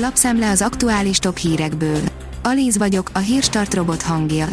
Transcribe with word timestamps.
Lapszemle 0.00 0.50
az 0.50 0.62
aktuális 0.62 1.18
top 1.18 1.36
hírekből. 1.36 2.00
Alíz 2.42 2.78
vagyok, 2.78 3.10
a 3.12 3.18
hírstart 3.18 3.74
robot 3.74 4.02
hangja. 4.02 4.46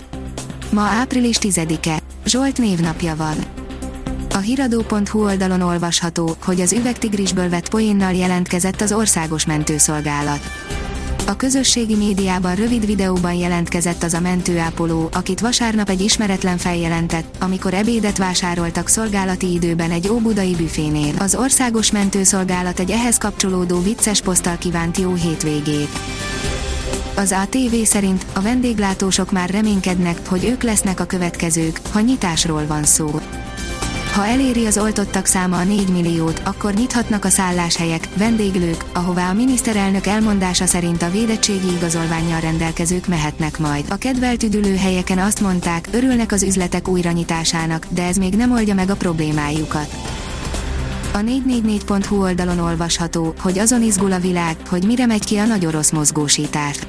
Ma 0.71 0.81
április 0.81 1.37
10-e. 1.41 1.99
Zsolt 2.25 2.57
névnapja 2.57 3.15
van. 3.15 3.35
A 4.33 4.37
hiradó.hu 4.37 5.23
oldalon 5.23 5.61
olvasható, 5.61 6.35
hogy 6.43 6.61
az 6.61 6.73
üvegtigrisből 6.73 7.49
vett 7.49 7.69
poénnal 7.69 8.13
jelentkezett 8.13 8.81
az 8.81 8.91
országos 8.91 9.45
mentőszolgálat. 9.45 10.64
A 11.27 11.35
közösségi 11.35 11.95
médiában 11.95 12.55
rövid 12.55 12.85
videóban 12.85 13.33
jelentkezett 13.33 14.03
az 14.03 14.13
a 14.13 14.19
mentőápoló, 14.19 15.09
akit 15.13 15.39
vasárnap 15.39 15.89
egy 15.89 16.01
ismeretlen 16.01 16.57
feljelentett, 16.57 17.35
amikor 17.39 17.73
ebédet 17.73 18.17
vásároltak 18.17 18.87
szolgálati 18.87 19.53
időben 19.53 19.91
egy 19.91 20.09
óbudai 20.09 20.55
büfénél. 20.55 21.13
Az 21.19 21.35
országos 21.35 21.91
mentőszolgálat 21.91 22.79
egy 22.79 22.91
ehhez 22.91 23.17
kapcsolódó 23.17 23.81
vicces 23.81 24.21
poszttal 24.21 24.57
kívánt 24.57 24.97
jó 24.97 25.13
hétvégét. 25.13 25.89
Az 27.15 27.31
ATV 27.31 27.75
szerint 27.83 28.25
a 28.33 28.41
vendéglátósok 28.41 29.31
már 29.31 29.49
reménykednek, 29.49 30.27
hogy 30.27 30.45
ők 30.45 30.63
lesznek 30.63 30.99
a 30.99 31.05
következők, 31.05 31.79
ha 31.91 31.99
nyitásról 31.99 32.65
van 32.67 32.83
szó. 32.83 33.19
Ha 34.15 34.25
eléri 34.25 34.65
az 34.65 34.77
oltottak 34.77 35.25
száma 35.25 35.57
a 35.57 35.63
4 35.63 35.89
milliót, 35.89 36.41
akkor 36.45 36.73
nyithatnak 36.73 37.25
a 37.25 37.29
szálláshelyek, 37.29 38.09
vendéglők, 38.17 38.85
ahová 38.93 39.29
a 39.29 39.33
miniszterelnök 39.33 40.05
elmondása 40.05 40.65
szerint 40.65 41.01
a 41.01 41.09
védettségi 41.09 41.67
igazolványjal 41.75 42.39
rendelkezők 42.39 43.07
mehetnek 43.07 43.59
majd. 43.59 43.85
A 43.89 43.95
kedvelt 43.95 44.43
üdülőhelyeken 44.43 45.17
azt 45.17 45.41
mondták, 45.41 45.87
örülnek 45.91 46.31
az 46.31 46.43
üzletek 46.43 46.87
újranyitásának, 46.87 47.87
de 47.89 48.03
ez 48.03 48.17
még 48.17 48.35
nem 48.35 48.51
oldja 48.51 48.73
meg 48.73 48.89
a 48.89 48.95
problémájukat. 48.95 49.95
A 51.13 51.17
444.hu 51.17 52.21
oldalon 52.21 52.59
olvasható, 52.59 53.33
hogy 53.39 53.59
azon 53.59 53.83
izgul 53.83 54.11
a 54.11 54.19
világ, 54.19 54.57
hogy 54.69 54.85
mire 54.85 55.05
megy 55.05 55.25
ki 55.25 55.37
a 55.37 55.45
nagy 55.45 55.65
orosz 55.65 55.91
mozgósítás. 55.91 56.79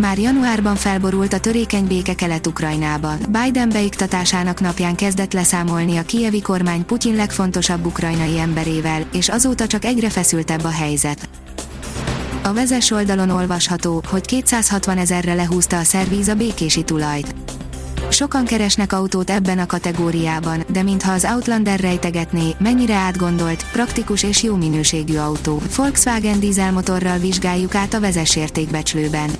Már 0.00 0.18
januárban 0.18 0.76
felborult 0.76 1.32
a 1.32 1.40
törékeny 1.40 1.86
béke 1.86 2.14
Kelet-Ukrajnában. 2.14 3.18
Biden 3.28 3.68
beiktatásának 3.68 4.60
napján 4.60 4.94
kezdett 4.94 5.32
leszámolni 5.32 5.96
a 5.96 6.02
kievi 6.02 6.40
kormány 6.40 6.84
Putyin 6.84 7.14
legfontosabb 7.14 7.86
ukrajnai 7.86 8.38
emberével, 8.38 9.02
és 9.12 9.28
azóta 9.28 9.66
csak 9.66 9.84
egyre 9.84 10.10
feszültebb 10.10 10.64
a 10.64 10.70
helyzet. 10.70 11.28
A 12.42 12.52
vezes 12.52 12.90
oldalon 12.90 13.30
olvasható, 13.30 14.02
hogy 14.10 14.26
260 14.26 14.98
ezerre 14.98 15.34
lehúzta 15.34 15.78
a 15.78 15.84
szervíz 15.84 16.28
a 16.28 16.34
békési 16.34 16.82
tulajt. 16.82 17.34
Sokan 18.10 18.44
keresnek 18.44 18.92
autót 18.92 19.30
ebben 19.30 19.58
a 19.58 19.66
kategóriában, 19.66 20.64
de 20.72 20.82
mintha 20.82 21.12
az 21.12 21.24
Outlander 21.24 21.80
rejtegetné, 21.80 22.54
mennyire 22.58 22.94
átgondolt, 22.94 23.64
praktikus 23.72 24.22
és 24.22 24.42
jó 24.42 24.56
minőségű 24.56 25.16
autó. 25.16 25.62
Volkswagen 25.76 26.40
dízelmotorral 26.40 27.18
vizsgáljuk 27.18 27.74
át 27.74 27.94
a 27.94 28.00
vezesértékbecslőben. 28.00 29.30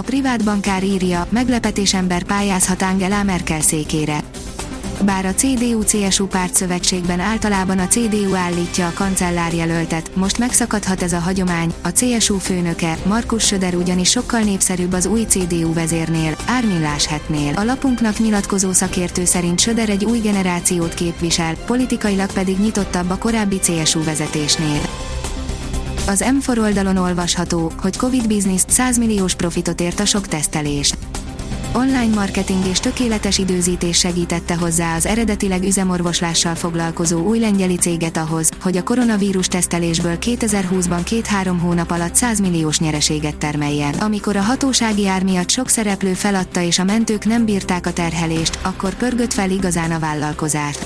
A 0.00 0.02
privát 0.02 0.44
bankár 0.44 0.84
írja, 0.84 1.26
meglepetés 1.30 1.94
ember 1.94 2.22
pályázhat 2.22 2.82
Angela 2.82 3.22
Merkel 3.22 3.60
székére. 3.60 4.20
Bár 5.04 5.26
a 5.26 5.34
CDU-CSU 5.34 6.26
pártszövetségben 6.26 7.20
általában 7.20 7.78
a 7.78 7.86
CDU 7.86 8.34
állítja 8.34 8.86
a 8.86 8.92
kancellár 8.94 9.54
jelöltet, 9.54 10.16
most 10.16 10.38
megszakadhat 10.38 11.02
ez 11.02 11.12
a 11.12 11.18
hagyomány, 11.18 11.72
a 11.82 11.92
CSU 11.92 12.38
főnöke, 12.38 12.98
Markus 13.06 13.46
Söder 13.46 13.74
ugyanis 13.74 14.10
sokkal 14.10 14.40
népszerűbb 14.40 14.92
az 14.92 15.06
új 15.06 15.24
CDU 15.28 15.72
vezérnél, 15.72 16.36
Ármin 16.46 16.80
Láshetnél. 16.80 17.54
A 17.54 17.64
lapunknak 17.64 18.18
nyilatkozó 18.18 18.72
szakértő 18.72 19.24
szerint 19.24 19.60
Söder 19.60 19.88
egy 19.88 20.04
új 20.04 20.18
generációt 20.18 20.94
képvisel, 20.94 21.54
politikailag 21.66 22.32
pedig 22.32 22.58
nyitottabb 22.58 23.10
a 23.10 23.18
korábbi 23.18 23.58
CSU 23.58 24.04
vezetésnél. 24.04 24.80
Az 26.10 26.24
M4 26.26 26.58
oldalon 26.58 26.96
olvasható, 26.96 27.72
hogy 27.80 27.96
Covid 27.96 28.26
Business 28.26 28.62
100 28.66 28.98
milliós 28.98 29.34
profitot 29.34 29.80
ért 29.80 30.00
a 30.00 30.04
sok 30.04 30.26
tesztelés. 30.26 30.92
Online 31.72 32.14
marketing 32.14 32.66
és 32.66 32.80
tökéletes 32.80 33.38
időzítés 33.38 33.98
segítette 33.98 34.56
hozzá 34.56 34.96
az 34.96 35.06
eredetileg 35.06 35.62
üzemorvoslással 35.62 36.54
foglalkozó 36.54 37.26
új 37.26 37.38
lengyeli 37.38 37.76
céget 37.76 38.16
ahhoz, 38.16 38.50
hogy 38.62 38.76
a 38.76 38.82
koronavírus 38.82 39.46
tesztelésből 39.46 40.16
2020-ban 40.20 41.00
két-három 41.04 41.58
hónap 41.58 41.90
alatt 41.90 42.14
100 42.14 42.40
milliós 42.40 42.78
nyereséget 42.78 43.36
termeljen. 43.36 43.94
Amikor 43.94 44.36
a 44.36 44.42
hatósági 44.42 45.06
ár 45.06 45.22
miatt 45.22 45.50
sok 45.50 45.68
szereplő 45.68 46.12
feladta 46.12 46.60
és 46.60 46.78
a 46.78 46.84
mentők 46.84 47.24
nem 47.24 47.44
bírták 47.44 47.86
a 47.86 47.92
terhelést, 47.92 48.58
akkor 48.62 48.94
pörgött 48.94 49.32
fel 49.32 49.50
igazán 49.50 49.90
a 49.90 49.98
vállalkozás. 49.98 50.76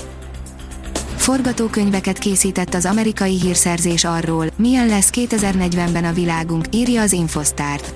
Forgatókönyveket 1.25 2.17
készített 2.17 2.73
az 2.73 2.85
amerikai 2.85 3.39
hírszerzés 3.39 4.03
arról, 4.03 4.47
milyen 4.57 4.87
lesz 4.87 5.09
2040-ben 5.13 6.03
a 6.03 6.13
világunk, 6.13 6.65
írja 6.71 7.01
az 7.01 7.11
Infosztárt. 7.11 7.93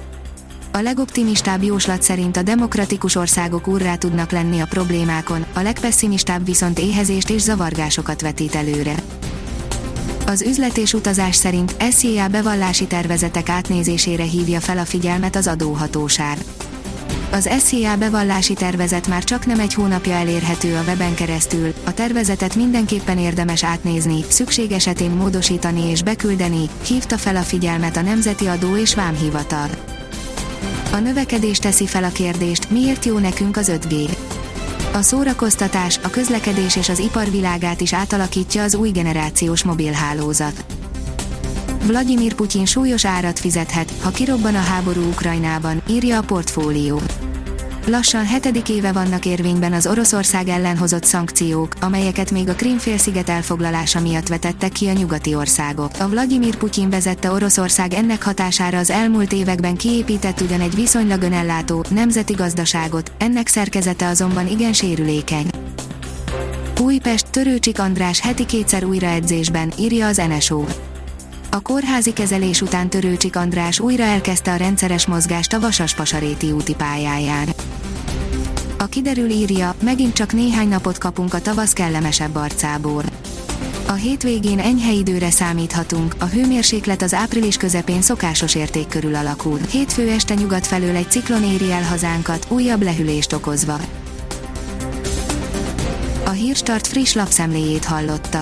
A 0.71 0.77
legoptimistább 0.77 1.63
jóslat 1.63 2.01
szerint 2.01 2.37
a 2.37 2.41
demokratikus 2.41 3.15
országok 3.15 3.67
urrá 3.67 3.95
tudnak 3.95 4.31
lenni 4.31 4.59
a 4.59 4.65
problémákon, 4.65 5.45
a 5.53 5.61
legpesszimistább 5.61 6.45
viszont 6.45 6.79
éhezést 6.79 7.29
és 7.29 7.41
zavargásokat 7.41 8.21
vetít 8.21 8.55
előre. 8.55 8.95
Az 10.25 10.41
üzlet 10.41 10.77
és 10.77 10.93
utazás 10.93 11.35
szerint 11.35 11.75
SZIA 11.91 12.27
bevallási 12.27 12.87
tervezetek 12.87 13.49
átnézésére 13.49 14.23
hívja 14.23 14.59
fel 14.59 14.77
a 14.77 14.85
figyelmet 14.85 15.35
az 15.35 15.47
adóhatóság. 15.47 16.37
Az 17.31 17.49
SZIA 17.59 17.97
bevallási 17.97 18.53
tervezet 18.53 19.07
már 19.07 19.23
csak 19.23 19.45
nem 19.45 19.59
egy 19.59 19.73
hónapja 19.73 20.13
elérhető 20.13 20.75
a 20.75 20.81
weben 20.81 21.15
keresztül, 21.15 21.73
a 21.83 21.93
tervezetet 21.93 22.55
mindenképpen 22.55 23.17
érdemes 23.17 23.63
átnézni, 23.63 24.23
szükség 24.27 24.71
esetén 24.71 25.11
módosítani 25.11 25.89
és 25.89 26.03
beküldeni, 26.03 26.69
hívta 26.85 27.17
fel 27.17 27.35
a 27.35 27.41
figyelmet 27.41 27.97
a 27.97 28.01
Nemzeti 28.01 28.47
Adó 28.47 28.75
és 28.75 28.95
Vámhivatal. 28.95 29.69
A 30.91 30.97
növekedés 30.97 31.57
teszi 31.57 31.87
fel 31.87 32.03
a 32.03 32.11
kérdést, 32.11 32.69
miért 32.69 33.05
jó 33.05 33.17
nekünk 33.17 33.57
az 33.57 33.71
5G. 33.73 34.17
A 34.93 35.01
szórakoztatás, 35.01 35.99
a 36.03 36.09
közlekedés 36.09 36.75
és 36.75 36.89
az 36.89 36.99
ipar 36.99 37.31
világát 37.31 37.81
is 37.81 37.93
átalakítja 37.93 38.63
az 38.63 38.75
új 38.75 38.89
generációs 38.89 39.63
mobilhálózat. 39.63 40.65
Vladimir 41.85 42.33
Putyin 42.33 42.65
súlyos 42.65 43.05
árat 43.05 43.39
fizethet, 43.39 43.93
ha 44.01 44.09
kirobban 44.09 44.55
a 44.55 44.61
háború 44.61 45.01
Ukrajnában, 45.01 45.81
írja 45.87 46.17
a 46.17 46.21
portfólió. 46.21 47.01
Lassan 47.85 48.25
hetedik 48.25 48.69
éve 48.69 48.91
vannak 48.91 49.25
érvényben 49.25 49.73
az 49.73 49.87
Oroszország 49.87 50.47
ellen 50.47 50.77
hozott 50.77 51.03
szankciók, 51.03 51.73
amelyeket 51.81 52.31
még 52.31 52.49
a 52.49 52.53
Krímfélsziget 52.53 53.29
elfoglalása 53.29 53.99
miatt 53.99 54.27
vetettek 54.27 54.71
ki 54.71 54.87
a 54.87 54.93
nyugati 54.93 55.35
országok. 55.35 55.91
A 55.99 56.07
Vladimir 56.07 56.55
Putyin 56.55 56.89
vezette 56.89 57.31
Oroszország 57.31 57.93
ennek 57.93 58.23
hatására 58.23 58.77
az 58.77 58.89
elmúlt 58.89 59.31
években 59.31 59.75
kiépített 59.75 60.41
ugyan 60.41 60.61
egy 60.61 60.75
viszonylag 60.75 61.21
önellátó, 61.21 61.85
nemzeti 61.89 62.33
gazdaságot, 62.33 63.11
ennek 63.17 63.47
szerkezete 63.47 64.07
azonban 64.07 64.47
igen 64.47 64.73
sérülékeny. 64.73 65.49
Újpest, 66.79 67.29
Törőcsik 67.29 67.79
András 67.79 68.19
heti 68.19 68.45
kétszer 68.45 68.83
újraedzésben, 68.83 69.71
írja 69.79 70.07
az 70.07 70.21
NSO. 70.29 70.63
A 71.51 71.59
kórházi 71.59 72.13
kezelés 72.13 72.61
után 72.61 72.89
Törőcsik 72.89 73.35
András 73.35 73.79
újra 73.79 74.03
elkezdte 74.03 74.51
a 74.51 74.55
rendszeres 74.55 75.05
mozgást 75.05 75.53
a 75.53 75.59
Vasas-Pasaréti 75.59 76.51
úti 76.51 76.75
pályáján. 76.75 77.47
A 78.77 78.85
kiderül 78.85 79.29
írja, 79.29 79.75
megint 79.83 80.13
csak 80.13 80.33
néhány 80.33 80.67
napot 80.67 80.97
kapunk 80.97 81.33
a 81.33 81.41
tavasz 81.41 81.73
kellemesebb 81.73 82.35
arcából. 82.35 83.03
A 83.87 83.91
hétvégén 83.91 84.59
enyhe 84.59 84.91
időre 84.91 85.29
számíthatunk, 85.29 86.15
a 86.19 86.25
hőmérséklet 86.25 87.01
az 87.01 87.13
április 87.13 87.57
közepén 87.57 88.01
szokásos 88.01 88.55
érték 88.55 88.87
körül 88.87 89.15
alakul. 89.15 89.59
Hétfő 89.71 90.09
este 90.09 90.33
nyugat 90.33 90.67
felől 90.67 90.95
egy 90.95 91.11
ciklon 91.11 91.43
éri 91.43 91.71
el 91.71 91.83
hazánkat, 91.83 92.45
újabb 92.49 92.81
lehűlést 92.81 93.33
okozva. 93.33 93.79
A 96.25 96.29
Hírstart 96.29 96.87
friss 96.87 97.13
lapszemléjét 97.13 97.85
hallotta. 97.85 98.41